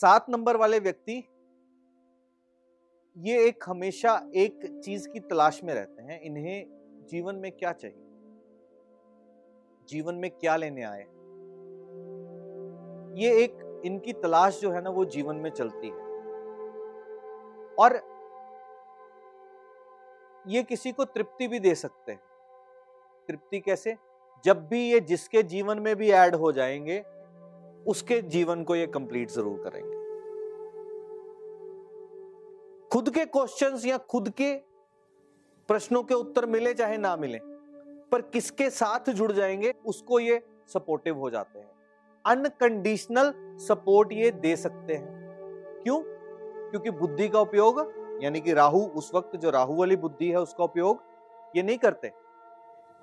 [0.00, 1.24] सात नंबर वाले व्यक्ति,
[3.18, 6.66] ये एक हमेशा एक चीज़ की तलाश में रहते हैं, इन्हें
[7.10, 8.02] जीवन में क्या चाहिए?
[9.88, 11.02] जीवन में क्या लेने आए
[13.20, 16.04] ये एक, इनकी तलाश जो है ना, वो जीवन में चलती है।
[17.74, 17.96] और
[20.46, 22.20] ये किसी को तृप्ति भी दे सकते हैं।
[23.28, 23.96] तृप्ति कैसे?
[24.44, 27.19] जब भी ये जिसके जीवन में भी ऐड हो जाएँगे
[27.86, 30.00] उसके जीवन को ये कंप्लीट ज़रूर करेंगे।
[32.88, 34.54] खुद के क्वेश्चंस या खुद के
[35.68, 37.38] प्रश्नों के उत्तर मिले चाहे ना मिले,
[38.06, 41.70] पर किसके साथ जुड़ जाएँगे, उसको ये सपोर्टिव हो जाते हैं।
[42.26, 45.20] अनकंडीशनल सपोर्ट ये दे सकते हैं।
[45.82, 46.02] क्यों?
[46.70, 50.64] क्योंकि बुद्धि का उपयोग, यानी कि राहु, उस वक्त जो राहु वाली बुद्धि है, उसका
[50.64, 51.02] उपयोग
[51.56, 52.12] ये नहीं करते।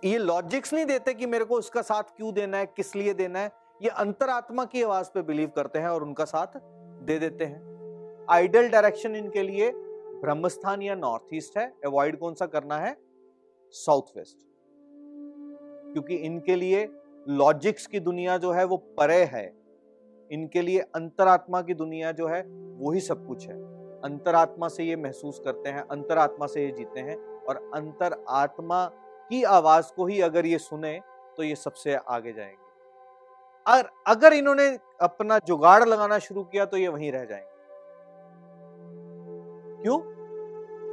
[0.04, 3.40] ये लॉजिक्स नहीं देते कि मेरे को उसका साथ क्यों देना है, किस लिए देना
[3.40, 6.60] है। ये अंतरात्मा की आवाज़ पे बिलीव करते हैं और उनका साथ
[7.04, 12.46] दे देते हैं। आइडल डायरेक्शन इनके लिए ब्रह्मस्थान या नॉर्थ ईस्ट है। अवॉइड कौन सा
[12.46, 12.96] करना है?
[13.72, 14.38] साउथ वेस्ट
[15.94, 16.88] क्योंकि इनके लिए
[17.30, 19.46] लॉजिक्स की दुनिया जो है वो परे है।
[20.32, 22.42] इनके लिए अंतरात्मा की दुनिया जो है
[22.78, 23.56] वो ही सब कुछ है।
[24.02, 28.86] अंतरात्मा से ये महसूस करते हैं, अंतरात्मा से ये जीते हैं और अंतर आत्मा
[29.30, 31.00] की आवाज़ को ही अगर ये सुने
[31.38, 32.67] तो ये सबसे आगे जाएँगे।
[33.68, 37.58] और अगर इन्होंने अपना जुगाड़ लगाना शुरू किया तो ये वहीं रह जाएँगे।
[39.84, 40.00] क्यों?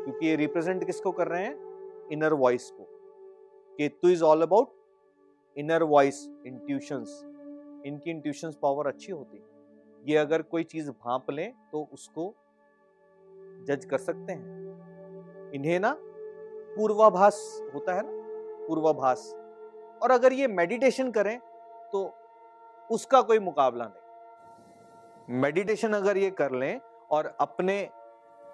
[0.04, 2.08] क्योंकि ये रिप्रेजेंट किसको कर रहे हैं?
[2.12, 2.86] इनर वॉइस को।
[3.78, 4.72] Ketu is all about
[5.56, 7.22] inner voice intuitions
[7.86, 9.44] इनकी इंट्यूशंस पावर अच्छी होती है।
[10.06, 12.34] ये अगर कोई चीज़ भाप लें तो उसको
[13.64, 15.96] जज कर सकते हैं। इन्हें ना
[16.76, 18.10] पूर्वाभास होता है ना?
[18.66, 19.34] पूर्वाभास।
[20.02, 21.38] और अगर ये मेडिटेशन करें
[21.92, 22.14] तो
[22.90, 27.80] उसका कोई मुकाबला नहीं। मेडिटेशन अगर ये कर लें और अपने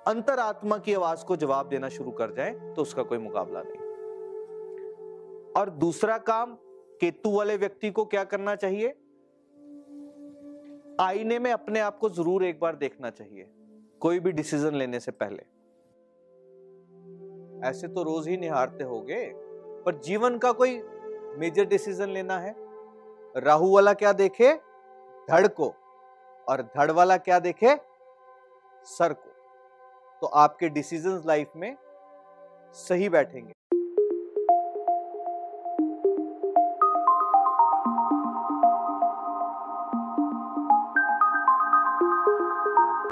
[0.07, 3.89] अंतरात्मा की आवाज़ को जवाब देना शुरू कर जाए तो उसका कोई मुकाबला नहीं।
[5.53, 6.55] और दूसरा काम,
[7.01, 8.89] केतु वाले व्यक्ति को क्या करना चाहिए?
[11.01, 13.47] आईने में अपने आप को ज़रूर एक बार देखना चाहिए,
[14.01, 15.43] कोई भी डिसीज़न लेने से पहले।
[17.69, 19.25] ऐसे तो रोज ही निहारते होगे,
[19.85, 20.81] पर जीवन का कोई
[21.39, 22.55] मेजर डिसीज़न लेना है?
[23.37, 24.55] राहु वाला क्या देखे?
[25.31, 25.75] धड़ को।
[26.49, 27.77] और धड़ वाला क्या देखे?
[28.85, 29.31] सर को।
[30.21, 31.77] तो आपके डिसीजंस लाइफ में
[32.73, 33.53] सही बैठेंगे।